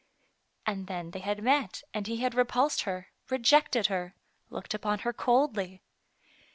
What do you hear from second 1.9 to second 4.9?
and he had repulsed her, rejected her, looked